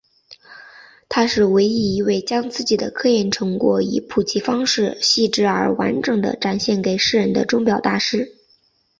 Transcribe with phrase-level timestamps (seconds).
[1.09, 8.33] 他是唯一一位将自己的科研成果以普及方式细致而完整地展现给世人的钟表大师。